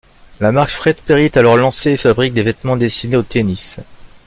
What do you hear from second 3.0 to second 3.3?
au